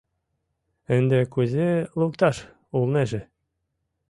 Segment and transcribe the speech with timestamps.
[0.95, 1.69] Ынде кузе
[1.99, 2.37] лукташ
[2.77, 3.21] улнеже?